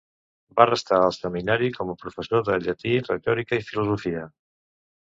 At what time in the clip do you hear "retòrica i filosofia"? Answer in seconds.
3.13-4.27